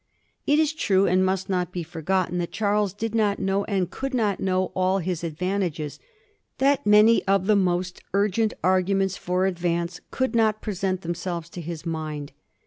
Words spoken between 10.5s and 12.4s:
present themselves to his mind.